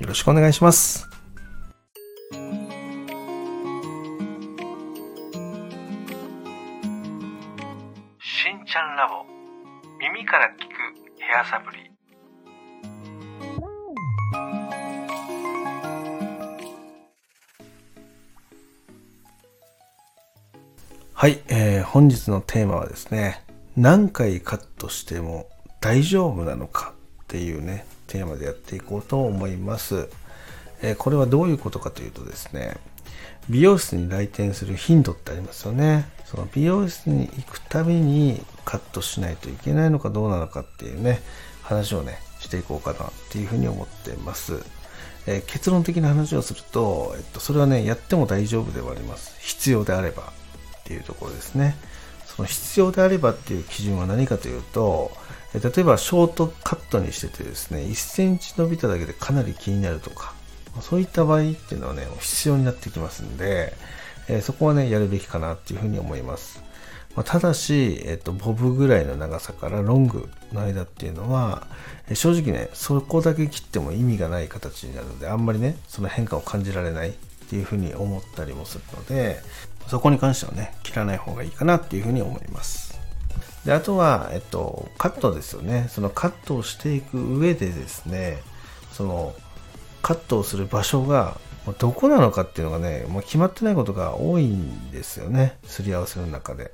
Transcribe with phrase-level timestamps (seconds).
[0.00, 1.06] よろしくお願いします。
[8.18, 9.26] しんちゃんラボ
[9.98, 11.90] 耳から聞くヘアサプリ
[21.12, 23.44] はい、えー本日のテーマはですね
[23.76, 25.46] 何回カットしても
[25.82, 30.08] 大丈夫なのかっていうねテーマでやっていこうと思います、
[30.82, 32.76] えこれはどういうことかというとですね
[33.48, 41.20] 美容室に来店する頻度ってありますよねその美容室に行くたびにカットしないといけないのかどうなのかっていうね
[41.62, 44.54] 話をねしていこうかなっていうふうに思ってます
[45.26, 49.36] えー結論的な話をすると、えっと、それはね、やっても大丈夫ではあります。
[49.40, 51.76] 必要であればっていうところですね。
[52.26, 55.12] その必要であればっていう基準は何かというと、
[55.54, 60.34] 例えばショートカットにしててですね、1センチ伸びただけでかなり気になるとか、
[60.80, 63.72] そういった場合っていうのはね、必要になってきますんで、
[64.28, 66.62] えそこはね、やるべきかなっていうふうに思います。
[67.16, 71.66] まただし、えっと、ボブぐらいの長さからロングの間っていうのは、
[72.08, 77.12] え正直ね、そこだけ切っても意味がない形になるので、あんまりね、その変化を感じられないっ
[77.48, 79.42] ていうふうに思ったりもするので、
[79.88, 82.89] そこに関してはね、切らない方がいいかなっていうふうに思います。
[83.64, 85.86] で、あとは、えっと、カットですよね。
[85.90, 88.42] そのカットをしていく上でですね、
[88.92, 89.34] その、
[90.02, 91.36] カットをする場所が
[91.78, 95.58] どこなのかっていうのがね、もう決まってないことが多いんですよね。
[95.66, 96.72] すり合わせの中で。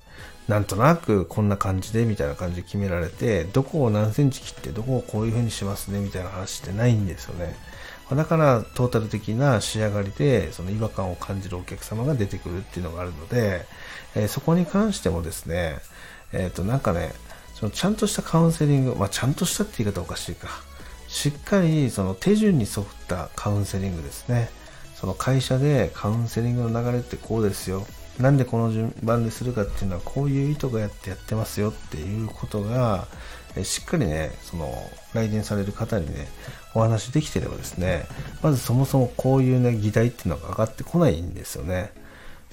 [0.49, 7.57] なんとなくこんな感じでみたいな感じで決められて、どこを何センチ切ってどこをこういう風にしますねみたいな話ってないんですよね。
[8.15, 13.67] だからトータル的な仕上がりでその違和感を感じるお客様が出てくるっていうのがあるので、
[14.15, 15.79] えーそこに関してもですね、
[16.33, 17.13] えっ、となんかね、
[17.55, 20.49] そのちゃんとしたカウンセリング、まあちゃんとしたって言い方おかしいか。
[21.09, 24.51] しっかりその手順に沿ったカウンセリングですね。
[24.95, 27.87] その会社でカウンセリングの流れってこうですよ。
[28.19, 33.07] なんでこの順番でするかっていうのはこういう意図がやってやってますよっていうことが、
[33.57, 36.29] えしっかりね、その来店される方にね、
[36.75, 38.07] お話できてればですね、
[38.43, 41.93] まずそもそもこういうね、議題っていうのが上がってこないんですよね。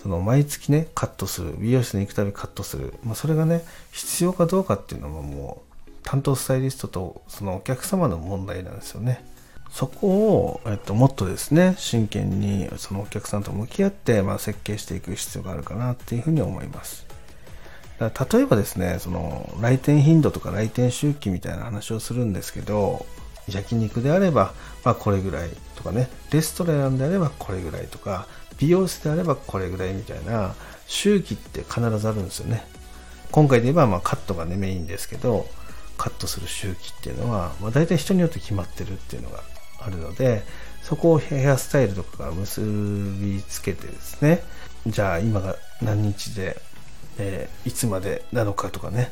[0.04, 9.24] その毎月ね、カットする、美容室に行くたびカットする、まあ、それがね、必要かどうかっていうのはもう、担当スタイリストとそのお客様の問題なんですよね。
[9.72, 17.08] そこを、えっと、もっとですね、真剣にそのお客さんと向き合って、まあ、設計していく必要があるかなっていうふうに思います。
[17.98, 23.06] だから例えばですね、その来店頻度とか来店周期みたいな話をするんですけど、
[23.48, 28.28] 焼肉であれば、まあ、これぐらいとかね、レストランであればこれぐらいとか、
[28.58, 30.56] 美容室であればこれぐらいみたいな。
[30.86, 32.66] 周期って必ずあるんですよね。
[33.32, 35.48] 今回で言えばまあカットがねメインですけど、
[35.98, 39.42] カットする周期っていうのは、まあ、大体人によって決まってるっていうのが
[39.80, 40.44] あるので、
[40.82, 44.44] そこをヘアスタイルとかから結びつけてですね、
[44.86, 46.62] じゃあ今が何日で、
[47.18, 49.12] えーいつまでなのかとかね、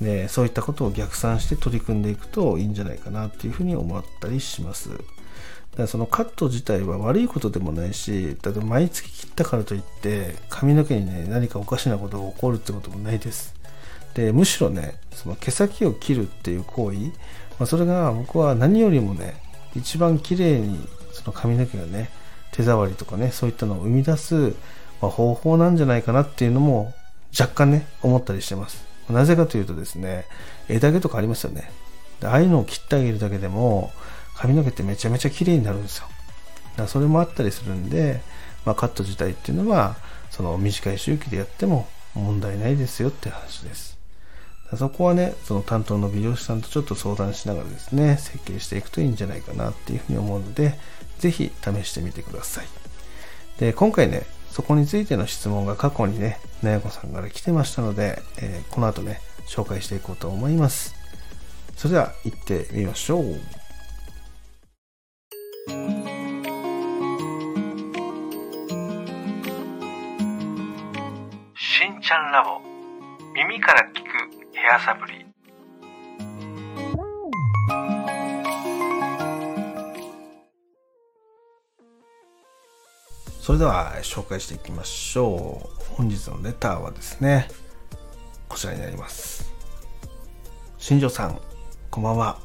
[0.00, 4.90] でそういったことを逆算して取り組んでいくといいんじゃないかなっていうふうに思ったりします。
[4.90, 5.02] だか
[5.82, 13.54] らそのカット自体は悪いことでもないし、例えば毎月切ったからといって髪の毛にね何かおかしなことが起こるってこともないです。
[14.14, 17.12] でむしろねその毛先を切るっていう行為、ま
[17.60, 19.40] あ、それが僕は何よりもね
[19.76, 20.78] 一番綺麗に
[21.12, 22.10] その髪の毛がね
[22.52, 24.54] 手触りとかねそういったのを生み出す、
[25.00, 26.92] ま、方法なんじゃないかなっていうのも
[27.38, 28.86] 若干ね思ったりしてます。
[29.08, 30.26] なぜかというとですね
[30.68, 31.70] 枝毛とかありますよね。
[32.22, 33.92] ああいうのを切ってあげるだけでも
[34.34, 36.06] 髪の毛ってめちゃめちゃ綺麗になるんですよ。
[36.72, 38.20] だからそれもあったりするんで、
[38.64, 39.96] まあ、カット自体っていうのは
[40.30, 43.98] その短い周期でやっても問題ないですよって話です。
[44.76, 50.78] そこはね、その担当の美容師さんとちょっと相談しながらですね、設計していくといいんじゃないかなっていうふうに思うので、
[51.18, 52.66] ぜひ試してみてください。
[53.58, 60.94] で、今回ね、そこについての質問が過去にね、なやこさんから来てましたので、えーこの後ね、紹介していこうと思います。
[61.76, 63.24] それでは行ってみましょう。
[71.56, 72.60] しんちゃんラボ
[73.34, 74.08] 耳から聞く
[74.52, 75.17] ヘアサプリ
[83.48, 85.94] それでは紹介していきましょう。
[85.94, 87.48] 本日のレターはですね
[88.46, 89.50] こちらになります。
[90.76, 91.40] 新庄さん
[91.90, 92.38] こんばんは。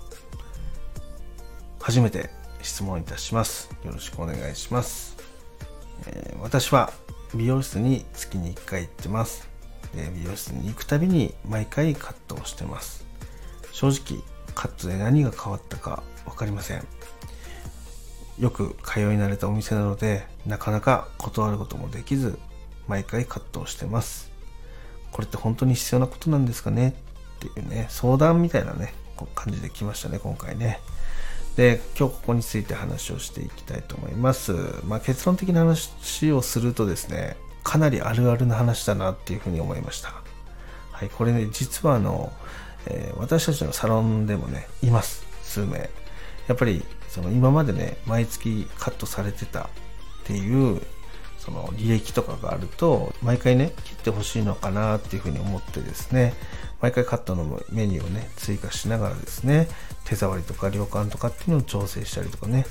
[1.82, 2.30] 初めて
[2.62, 3.70] 質問いたします。
[3.84, 5.18] よろしくお願いします、
[6.08, 6.94] えー、私は
[7.36, 9.50] 美容室に月に1回行ってます。
[9.94, 13.06] で美容室に行くたびに毎回カットをしてます。
[13.74, 14.24] 正直
[14.56, 16.88] カットで何が変わったか分かりません。
[18.40, 22.38] よく通い慣れたお店なのでなかなか断ることもできず
[22.88, 24.32] 毎回カットをしてます。
[25.12, 26.96] これって本当に必要なことなんですかね？
[27.38, 28.94] っていうね相談みたいなね
[29.36, 30.80] 感じで来ましたね今回ね。
[31.56, 34.54] で今日ここについて話をしていきたいと思います、
[34.86, 40.10] まあ、結論的な話をするとですねかなりあるあるな話だなっていうふうに思いました。
[40.92, 42.34] はいこれね実はあの、
[42.88, 45.24] えー、私たちのサロンでもねいます。
[45.44, 45.90] 数名。
[46.48, 46.84] やっぱり
[47.14, 49.68] その今までね毎月カットされてたっ
[50.24, 50.82] ていう
[51.38, 56.34] その履歴とかがあると毎回ね切ってほしいのかなっていうふうに思ってですね
[56.82, 59.68] 毎回カットのメニューをね追加しながらですね
[60.06, 62.66] 手触りとか量感とかっていうのを調整したりとかね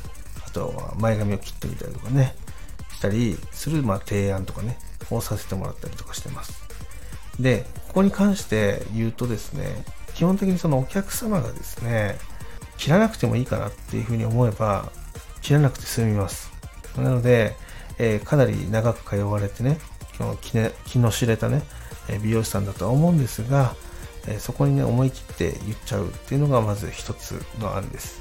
[0.44, 2.34] あとは前髪を切ってみたりとかね
[2.96, 4.76] したりする、まあ、提案とかね
[5.10, 6.62] をさせてもらったりとかしてます。
[7.38, 9.84] でここに関して言うとですね
[10.14, 12.18] 基本的にそのお客様がですね
[12.82, 14.90] 切らなくてもいいかなっていうふうに思えば
[15.40, 16.50] 切らなくて済みます。
[16.96, 17.54] なので、
[18.00, 19.78] えー、かなり長く通われてね
[20.40, 21.62] 気の気の知れたね
[22.24, 23.76] 美容師さんだとは思うんですが、
[24.26, 28.20] え、そこにね思い切って言っちゃうっていうのがまず一つの案です。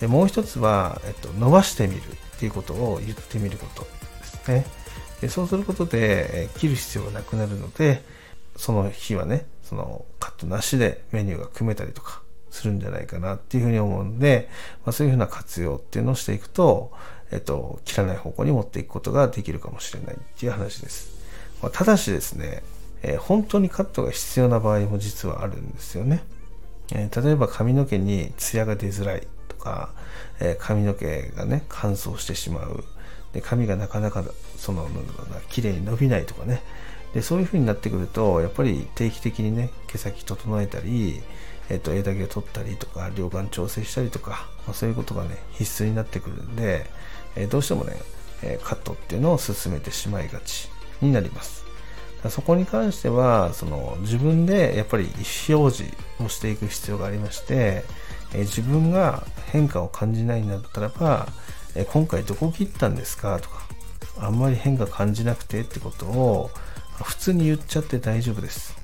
[0.00, 3.88] でもう一つは、えっと、伸ばしてみるっていうことを言ってみることで
[4.24, 4.66] すね。
[5.20, 8.02] でそうすることで、え、切る必要がなくなるので
[8.56, 12.23] その日はねそのカットなしでメニューが組めたりとか
[12.54, 14.48] するんじゃないかなっていうふうに思うんで、
[14.84, 16.92] まあ、そういうふうな活用っていうのをしていくと、
[17.32, 21.18] えっと、切らない方向に持っていくことができるかもしれないっていう話です。
[21.60, 22.62] まあ、ただしですね、
[23.02, 26.22] えー、本当にカットが必要な場合も実はあるんですよね。
[26.92, 29.90] えー、例えば髪の毛にツヤが出づらいとか、
[30.40, 32.84] えー、髪の毛がね、乾燥してしまう。
[33.32, 34.24] で髪がなかなか
[34.56, 36.62] その、なんだろうな、綺麗に伸びないとかね。
[37.14, 41.22] でそういう風になってくると、やっぱり定期的にね、毛先整えたり、
[41.70, 46.86] えっ、と、枝毛を取ったりとか、両眼調整したりとか、まあ、そういうことがね、必須になってくるんで、
[47.36, 47.96] えー、どうしてもね、
[48.42, 50.68] えカットっていうのを進めてしまいがち
[51.00, 51.64] になります。
[52.30, 55.08] そこに関しては、その自分でやっぱり意
[55.52, 57.84] 思表示をしていく必要がありまして、
[58.32, 61.28] え自分が変化を感じないんだったらば、
[61.74, 63.66] え今回どこ切ったんですかとか、
[64.18, 66.50] あんまり変化感じなくてってことを
[67.02, 68.74] 普通に言っちゃって大丈夫です。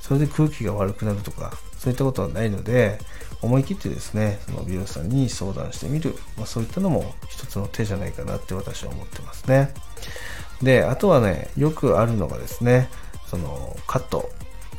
[0.00, 2.98] それで空気が悪くなるとか、そういったことはないので、
[3.40, 9.72] 思い切ってですね、その美容師さんに相談してみる、まあ、そういったのも一つの手じゃないかなって私は思ってますね。
[10.62, 12.88] で、あとはね、よくあるのがですね、
[13.26, 14.28] そのカット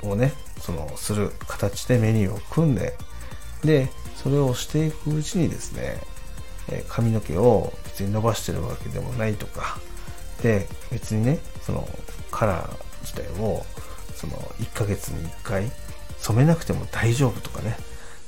[0.03, 2.97] をね、そのする形でメニューを組んで、
[3.63, 3.89] で、
[4.21, 6.01] それをしていくうちにですね、
[6.89, 9.79] 髪の毛を別に伸ばしてるわけでもないとか、
[10.43, 11.87] で、別にね、その
[12.29, 13.65] カラー自体を
[14.15, 15.71] その1ヶ月に1回
[16.21, 17.77] 染めなくても大丈夫とかね。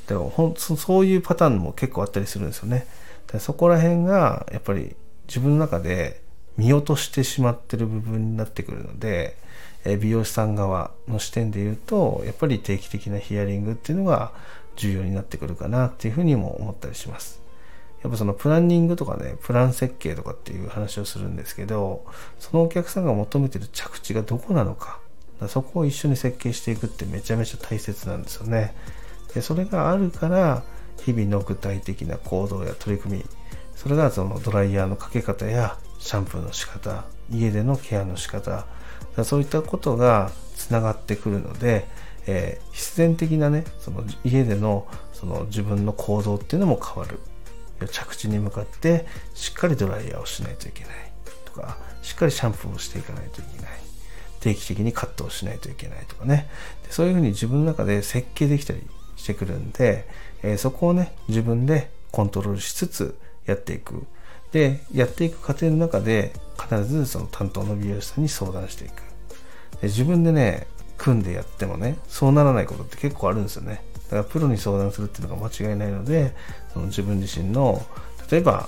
[0.07, 2.87] でもほんそういうパターンも結構あったりするんですよね。
[3.31, 4.95] でそこら辺がやっぱり
[5.27, 6.21] 自分の中で
[6.57, 9.37] 見落としてしまってる部分になってくるので、
[9.85, 14.31] え美容師さん側の視点で言うと、やっぱり定期的なヒアリングっていうのが
[14.75, 17.42] 重要になってくるかなっていうふうにも思ったりします。
[18.04, 22.06] やっぱそのプランニングとかね、プラン設計とかっていう話をするんですけど、
[22.39, 24.99] そのお客さんが求めてる着地がどこなのか、
[25.48, 28.74] そこを一緒に設計していくってめちゃめちゃ大切なんですよね。
[29.33, 30.64] でそれがあるから
[31.02, 33.26] 日々の具体的な行動や取り組み
[33.76, 38.66] それがそのドライヤーのかけ方やシャンプーの仕方家でのケアの仕方
[39.24, 41.88] そういったことがつながってくるので、
[42.28, 47.19] えー、必然的なねその家でのその自分の行動っていうのも変わる
[47.88, 50.92] 着地に向かってしっかりドライヤーをしないといけない
[51.45, 53.91] とかしっかりシャンプーをしていかないといけない
[54.42, 56.50] 定期的にカットをしないといけないとかね。
[56.83, 58.81] でそういうふうに自分の中で設計できたり
[59.16, 60.07] してくるんで、
[60.44, 64.06] えー、そこをね自分でコントロールしつつやっていく。
[64.52, 69.02] でやっていく過程の中で必ずその担当の美容師さんに相談していく。
[69.81, 70.68] で自分でね
[70.98, 73.83] 組んでやってもねそうならないことって結構あるんですよね。
[74.06, 76.36] だからプロに相談するっていうのが間違いないので
[76.74, 77.86] その自分自身の
[78.30, 78.68] 例えば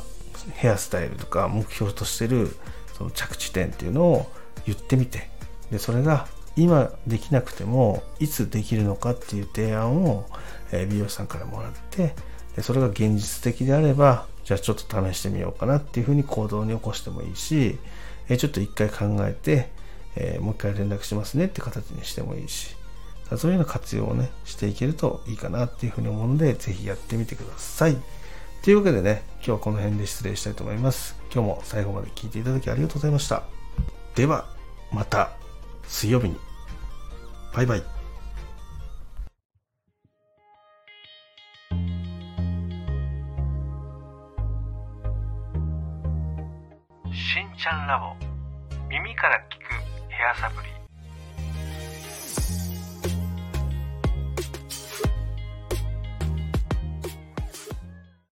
[0.53, 2.56] ヘアスタイルとか目標としてる
[2.98, 4.32] その着地点っていうのを
[4.65, 5.30] 言ってみて
[5.74, 10.25] でそれが今できなくてもいつできるのかっていう提案を
[10.89, 12.13] 美容師さんからもらって
[12.56, 17.80] でそれが現実的であればじゃあちょっと試してみようかなっていうふうに行動に起こしてもいいし
[18.38, 19.70] ちょっと一回考えて、
[20.15, 22.75] えもう一回連絡しますねって形にしてもいいし、
[23.38, 27.98] そういうの活用をね、していけるといいかなっていうふうに思うので、ぜひやってみてください。
[28.63, 31.18] というわけでね、今日はこの辺で失礼したいと思います。
[31.34, 33.44] 今日も最後まで聞いていただきありがとうございました。
[34.15, 34.46] では、
[34.92, 35.32] また
[35.87, 36.37] 水曜日に。
[37.53, 37.83] バイバイ。